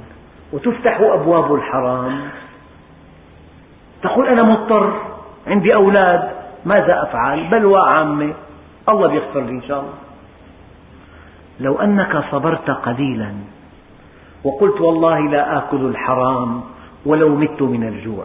وتفتح 0.53 1.01
أبواب 1.01 1.55
الحرام 1.55 2.21
تقول 4.03 4.27
أنا 4.27 4.43
مضطر 4.43 4.93
عندي 5.47 5.75
أولاد 5.75 6.31
ماذا 6.65 7.03
أفعل؟ 7.03 7.51
بلوى 7.51 7.81
عامة 7.81 8.35
الله 8.89 9.09
بيغفر 9.09 9.41
لي 9.41 9.51
إن 9.51 9.63
شاء 9.63 9.81
الله. 9.81 9.95
لو 11.61 11.79
أنك 11.79 12.25
صبرت 12.31 12.71
قليلا 12.71 13.33
وقلت 14.45 14.81
والله 14.81 15.19
لا 15.21 15.59
آكل 15.59 15.85
الحرام 15.85 16.61
ولو 17.07 17.29
مت 17.29 17.63
من 17.63 17.89
الجوع. 17.89 18.25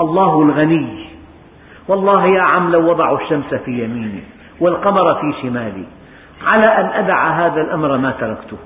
الله 0.00 0.42
الغني. 0.42 1.08
والله 1.88 2.26
يا 2.26 2.42
عم 2.42 2.72
لو 2.72 2.90
وضعوا 2.90 3.18
الشمس 3.20 3.54
في 3.54 3.84
يميني 3.84 4.22
والقمر 4.60 5.14
في 5.14 5.42
شمالي 5.42 5.84
على 6.46 6.66
أن 6.66 6.86
أدع 6.86 7.30
هذا 7.30 7.60
الأمر 7.60 7.96
ما 7.96 8.10
تركته 8.10 8.56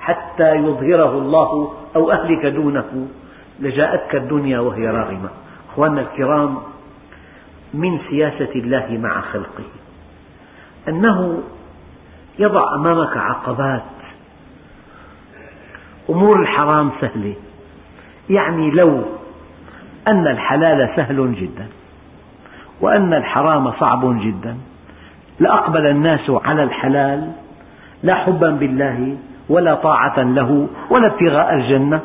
حتى 0.00 0.54
يظهره 0.54 1.18
الله 1.18 1.72
أو 1.96 2.10
أهلك 2.10 2.46
دونه. 2.46 3.08
لجاءتك 3.60 4.14
الدنيا 4.14 4.58
وهي 4.58 4.86
راغمة. 4.86 5.28
أخواننا 5.72 6.00
الكرام 6.00 6.58
من 7.74 7.98
سياسة 8.10 8.50
الله 8.54 8.98
مع 9.02 9.20
خلقه. 9.20 9.64
أنه 10.88 11.42
يضع 12.38 12.74
أمامك 12.74 13.16
عقبات. 13.16 13.82
أمور 16.10 16.42
الحرام 16.42 16.90
سهلة. 17.00 17.34
يعني 18.30 18.70
لو 18.70 19.02
أن 20.08 20.26
الحلال 20.26 20.92
سهل 20.96 21.34
جدا 21.34 21.66
وأن 22.80 23.14
الحرام 23.14 23.72
صعب 23.72 24.20
جدا 24.20 24.56
لأقبل 25.40 25.86
الناس 25.86 26.30
على 26.30 26.62
الحلال 26.62 27.32
لا 28.02 28.14
حبا 28.14 28.50
بالله 28.50 29.16
ولا 29.48 29.74
طاعة 29.74 30.22
له 30.22 30.68
ولا 30.90 31.06
ابتغاء 31.06 31.54
الجنة 31.54 32.00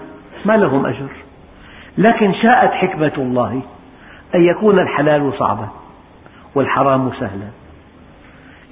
ما 0.46 0.58
لهم 0.58 0.86
أجر؟ 0.86 1.10
لكن 1.98 2.34
شاءت 2.34 2.72
حكمة 2.72 3.12
الله 3.18 3.62
أن 4.36 4.44
يكون 4.44 4.80
الحلال 4.80 5.34
صعبا 5.40 5.68
والحرام 6.56 7.12
سهلا. 7.20 7.48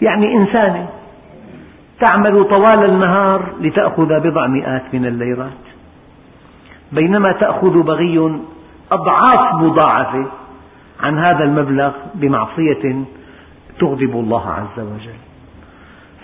يعني 0.02 0.34
إنسانة 0.34 0.90
تعمل 2.08 2.44
طوال 2.44 2.86
النهار 2.86 3.54
لتأخذ 3.60 4.20
بضع 4.20 4.48
مئات 4.48 4.84
من 4.94 5.06
الليرات. 5.06 5.62
بينما 6.92 7.32
تأخذ 7.32 7.84
بغي 7.84 8.42
أضعاف 8.92 9.56
مضاعفة 9.56 10.26
عن 11.00 11.20
هذا 11.20 11.44
المبلغ 11.44 11.92
بمعصية 12.16 13.04
تغضب 13.80 14.12
الله 14.12 14.50
عز 14.50 14.80
وجل. 14.80 15.20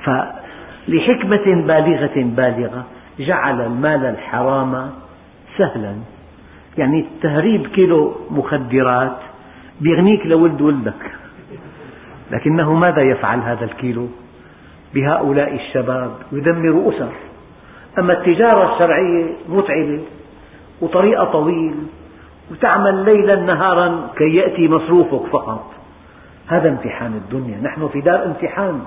فلحكمة 0.03 1.45
بالغة 1.67 2.13
بالغة 2.15 2.83
جعل 3.19 3.61
المال 3.61 4.05
الحرام 4.05 4.91
سهلا. 5.57 5.95
يعني 6.77 7.05
تهريب 7.21 7.67
كيلو 7.67 8.15
مخدرات 8.29 9.17
بيغنيك 9.81 10.25
لولد 10.25 10.61
ولدك. 10.61 11.11
لكنه 12.31 12.73
ماذا 12.73 13.01
يفعل 13.01 13.39
هذا 13.39 13.65
الكيلو؟ 13.65 14.07
بهؤلاء 14.93 15.55
الشباب 15.55 16.11
يدمر 16.31 16.89
أسر. 16.89 17.11
أما 17.99 18.13
التجارة 18.13 18.73
الشرعية 18.73 19.33
متعبة 19.49 20.01
وطريقها 20.81 21.25
طويل 21.25 21.75
وتعمل 22.51 23.05
ليلا 23.05 23.35
نهارا 23.35 24.09
كي 24.17 24.35
يأتي 24.35 24.67
مصروفك 24.67 25.29
فقط. 25.31 25.73
هذا 26.47 26.69
امتحان 26.69 27.13
الدنيا. 27.13 27.61
نحن 27.61 27.87
في 27.87 28.01
دار 28.01 28.25
امتحان. 28.25 28.81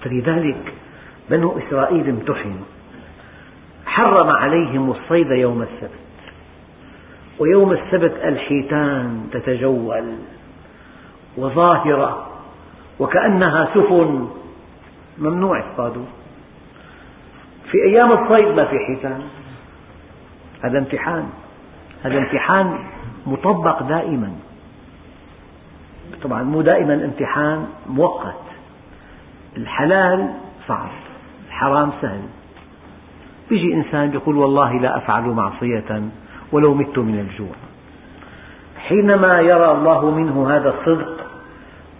فلذلك 0.00 0.74
بنو 1.30 1.58
إسرائيل 1.58 2.08
امتحنوا. 2.08 2.66
حرم 3.86 4.30
عليهم 4.30 4.90
الصيد 4.90 5.30
يوم 5.30 5.62
السبت. 5.62 6.11
ويوم 7.38 7.72
السبت 7.72 8.12
الحيتان 8.24 9.28
تتجول 9.32 10.16
وظاهرة 11.36 12.26
وكأنها 13.00 13.68
سفن. 13.74 14.28
ممنوع 15.18 15.60
اصطادوا 15.70 16.04
في 17.70 17.78
أيام 17.86 18.12
الصيد 18.12 18.48
ما 18.48 18.64
في 18.64 18.78
حيتان. 18.78 19.22
هذا 20.64 20.78
امتحان. 20.78 21.28
هذا 22.04 22.18
امتحان 22.18 22.78
مطبق 23.26 23.82
دائما. 23.82 24.32
طبعا 26.22 26.42
مو 26.42 26.60
دائما 26.60 26.94
امتحان 26.94 27.66
مؤقت. 27.86 28.42
الحلال 29.56 30.34
صعب. 30.68 30.90
الحرام 31.48 31.90
سهل. 32.00 32.22
يجي 33.50 33.74
إنسان 33.74 34.14
يقول 34.14 34.36
والله 34.36 34.80
لا 34.80 34.96
أفعل 34.96 35.22
معصية. 35.22 36.02
ولو 36.52 36.74
مت 36.74 36.98
من 36.98 37.18
الجوع. 37.18 37.54
حينما 38.76 39.40
يرى 39.40 39.72
الله 39.72 40.10
منه 40.10 40.50
هذا 40.50 40.74
الصدق 40.78 41.26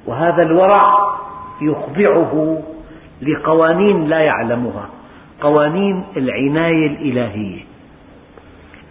وهذا 0.06 0.42
الورع 0.42 0.94
يخضعه 1.62 2.62
لقوانين 3.22 4.04
لا 4.04 4.20
يعلمها 4.20 4.88
قوانين 5.40 6.04
العناية 6.16 6.86
الإلهية. 6.86 7.60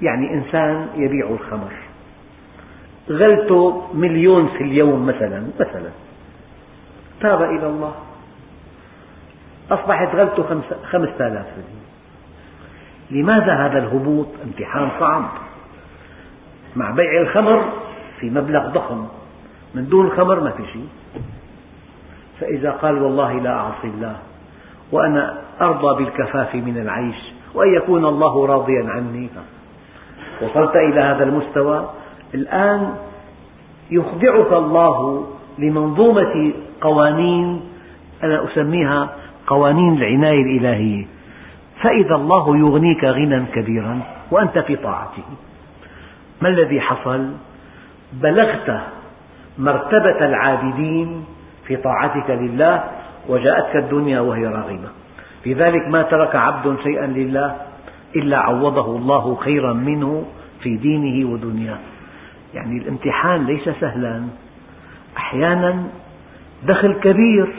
يعني 0.02 0.34
إنسان 0.34 0.88
يبيع 0.96 1.30
الخمر. 1.30 1.74
غلته 3.10 3.88
مليون 3.94 4.48
في 4.48 4.64
اليوم 4.64 5.06
مثلا 5.06 5.44
مثلا. 5.60 5.90
تاب 7.22 7.42
إلى 7.42 7.68
الله. 7.68 7.94
أصبحت 9.72 10.16
غلته 10.16 10.44
خمسة 10.92 11.28
آلاف 11.28 11.48
لماذا 13.12 13.54
هذا 13.54 13.78
الهبوط؟ 13.78 14.28
امتحان 14.46 14.90
صعب. 15.00 15.24
مع 16.76 16.92
بيع 16.92 17.22
الخمر 17.22 17.64
في 18.20 18.30
مبلغ 18.30 18.70
ضخم. 18.70 19.06
من 19.76 19.90
دون 19.90 20.06
الخمر 20.06 20.40
ما 20.40 20.50
في 20.50 20.64
شيء. 20.74 20.88
فإذا 22.40 22.72
قال 22.72 23.04
والله 23.04 23.34
لا 23.34 23.54
أعصي 23.54 23.88
الله 23.88 24.16
وأنا 24.92 25.38
أرضى 25.62 26.04
بالكفاف 26.04 26.56
من 26.56 26.78
العيش 26.78 27.34
وأن 27.54 27.74
يكون 27.74 28.06
الله 28.06 28.46
راضيا 28.46 28.90
عني. 28.90 29.30
وصلت 30.42 30.76
إلى 30.76 31.02
هذا 31.02 31.24
المستوى. 31.24 31.90
الآن 32.34 32.96
يخضعك 33.92 34.54
الله 34.54 35.28
لمنظومة 35.60 36.54
قوانين 36.82 37.62
أنا 38.24 38.46
أسميها 38.46 39.10
قوانين 39.48 39.94
العناية 39.98 40.42
الإلهية. 40.42 41.06
فإذا 41.82 42.16
الله 42.16 42.58
يغنيك 42.58 43.04
غنى 43.04 43.46
كبيرا 43.46 44.00
وأنت 44.32 44.60
في 44.60 44.76
طاعته. 44.76 45.24
ما 46.42 46.50
الذي 46.50 46.82
حصل؟ 46.82 47.32
بلغت 48.14 48.82
مرتبة 49.58 50.26
العابدين 50.26 51.26
في 51.68 51.76
طاعتك 51.76 52.30
لله 52.30 52.84
وجاءتك 53.28 53.76
الدنيا 53.76 54.20
وهي 54.20 54.46
راغمة 54.46 54.90
لذلك 55.46 55.88
ما 55.88 56.02
ترك 56.02 56.36
عبد 56.36 56.78
شيئا 56.84 57.08
لله 57.08 57.56
إلا 58.16 58.38
عوضه 58.38 58.96
الله 58.96 59.36
خيرا 59.36 59.74
منه 59.74 60.26
في 60.62 60.78
دينه 60.78 61.30
ودنياه. 61.30 61.78
يعني 62.54 62.78
الامتحان 62.78 63.46
ليس 63.46 63.70
سهلا. 63.82 64.24
أحيانا 65.18 65.84
دخل 66.64 66.94
كبير. 66.94 67.54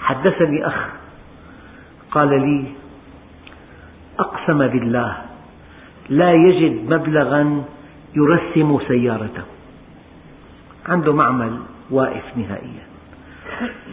حدثني 0.00 0.66
أخ 0.66 0.88
قال 2.10 2.28
لي 2.28 2.64
أقسم 4.18 4.58
بالله 4.58 5.16
لا 6.08 6.32
يجد 6.32 6.92
مبلغا 6.92 7.64
يرسم 8.16 8.78
سيارته. 8.88 9.42
عنده 10.88 11.12
معمل 11.12 11.58
واقف 11.90 12.36
نهائيا. 12.36 12.84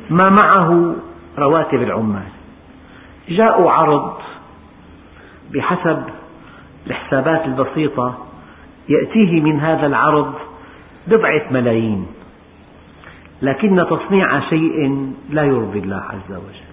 ما 0.10 0.30
معه 0.30 0.96
رواتب 1.38 1.82
العمال. 1.82 2.28
جاءوا 3.30 3.72
عرض 3.72 4.14
بحسب 5.54 6.04
الحسابات 6.88 7.46
البسيطة. 7.46 8.26
يأتيه 8.90 9.42
من 9.42 9.60
هذا 9.60 9.88
العرض 9.88 10.34
بضعة 11.08 11.44
ملايين. 11.52 12.08
لكن 13.42 13.86
تصنيع 13.90 14.40
شيء 14.40 15.12
لا 15.30 15.44
يرضي 15.44 15.80
الله 15.80 16.04
عز 16.10 16.32
وجل. 16.32 16.72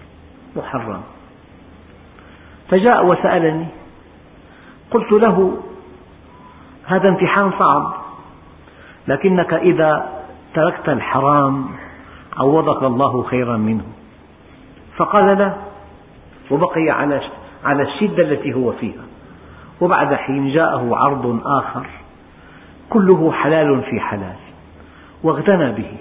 محرم. 0.55 1.01
فجاء 2.69 3.05
وسألني. 3.05 3.67
قلت 4.91 5.11
له 5.11 5.63
هذا 6.89 7.09
امتحان 7.09 7.51
صعب. 7.59 7.93
لكنك 9.07 9.53
إذا 9.53 10.09
تركت 10.53 10.89
الحرام 10.89 11.65
عوضك 12.37 12.83
الله 12.83 13.23
خيرا 13.23 13.57
منه. 13.57 13.83
فقال 14.97 15.37
لا 15.37 15.53
وبقي 16.51 16.89
على 16.89 17.21
على 17.65 17.83
الشدة 17.83 18.23
التي 18.23 18.53
هو 18.53 18.71
فيها. 18.71 19.03
وبعد 19.81 20.13
حين 20.13 20.53
جاءه 20.53 20.95
عرض 20.95 21.41
آخر 21.45 21.85
كله 22.89 23.31
حلال 23.31 23.81
في 23.81 23.99
حلال 23.99 24.35
واغتنى 25.23 25.71
به. 25.71 25.91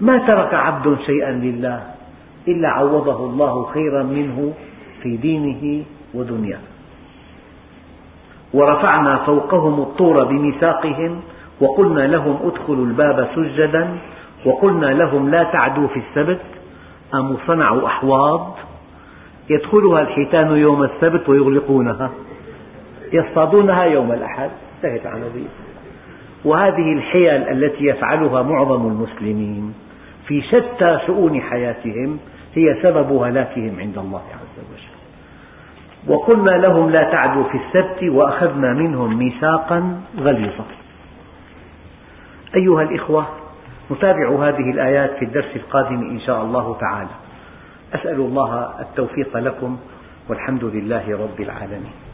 ما 0.00 0.18
ترك 0.18 0.54
عبد 0.54 0.98
شيئا 1.06 1.30
لله 1.30 1.82
إلا 2.48 2.68
عوضه 2.68 3.26
الله 3.26 3.64
خيرا 3.64 4.02
منه 4.02 4.52
في 5.02 5.16
دينه 5.16 5.84
ودنياه. 6.14 6.71
ورفعنا 8.54 9.16
فوقهم 9.16 9.80
الطور 9.80 10.24
بميثاقهم 10.24 11.20
وقلنا 11.60 12.00
لهم 12.00 12.38
ادخلوا 12.44 12.86
الباب 12.86 13.28
سجدا 13.34 13.98
وقلنا 14.46 14.86
لهم 14.86 15.30
لا 15.30 15.42
تعدوا 15.42 15.88
في 15.88 16.00
السبت. 16.08 16.40
قاموا 17.12 17.36
صنعوا 17.46 17.86
أحواض؟ 17.86 18.56
يدخلها 19.50 20.00
الحيتان 20.00 20.56
يوم 20.56 20.82
السبت 20.82 21.28
ويغلقونها. 21.28 22.10
يصطادونها 23.12 23.84
يوم 23.84 24.12
الأحد. 24.12 24.50
انتهت 24.84 25.06
العملية 25.06 25.48
وهذه 26.44 26.92
الحيل 26.92 27.48
التي 27.48 27.84
يفعلها 27.84 28.42
معظم 28.42 28.86
المسلمين 28.86 29.74
في 30.26 30.42
شتى 30.42 30.98
شؤون 31.06 31.40
حياتهم 31.40 32.18
هي 32.54 32.82
سبب 32.82 33.12
هلاكهم 33.12 33.80
عند 33.80 33.98
الله 33.98 34.18
عز 34.18 34.58
وجل. 34.70 34.91
وقلنا 36.06 36.50
لهم 36.50 36.90
لا 36.90 37.02
تعدوا 37.02 37.44
في 37.44 37.58
السبت 37.58 38.02
وأخذنا 38.02 38.72
منهم 38.72 39.18
ميثاقا 39.18 40.00
غليظا. 40.18 40.64
أيها 42.56 42.82
الإخوة 42.82 43.26
نتابع 43.90 44.48
هذه 44.48 44.70
الآيات 44.70 45.10
في 45.18 45.24
الدرس 45.24 45.56
القادم 45.56 46.10
إن 46.10 46.20
شاء 46.20 46.42
الله 46.42 46.76
تعالى. 46.80 47.14
أسأل 47.94 48.20
الله 48.20 48.80
التوفيق 48.80 49.36
لكم 49.36 49.78
والحمد 50.28 50.64
لله 50.64 51.18
رب 51.18 51.40
العالمين. 51.40 52.11